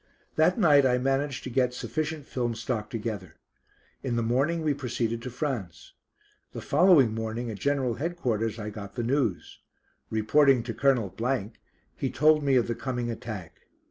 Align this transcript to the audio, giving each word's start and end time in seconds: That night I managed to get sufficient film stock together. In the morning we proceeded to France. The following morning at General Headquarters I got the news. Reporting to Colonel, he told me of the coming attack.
That 0.35 0.57
night 0.57 0.83
I 0.83 0.97
managed 0.97 1.43
to 1.43 1.51
get 1.51 1.75
sufficient 1.75 2.25
film 2.25 2.55
stock 2.55 2.89
together. 2.89 3.35
In 4.01 4.15
the 4.15 4.23
morning 4.23 4.63
we 4.63 4.73
proceeded 4.73 5.21
to 5.21 5.29
France. 5.29 5.93
The 6.53 6.59
following 6.61 7.13
morning 7.13 7.51
at 7.51 7.59
General 7.59 7.93
Headquarters 7.93 8.57
I 8.57 8.71
got 8.71 8.95
the 8.95 9.03
news. 9.03 9.59
Reporting 10.09 10.63
to 10.63 10.73
Colonel, 10.73 11.13
he 11.95 12.09
told 12.09 12.41
me 12.43 12.55
of 12.55 12.65
the 12.67 12.73
coming 12.73 13.11
attack. 13.11 13.67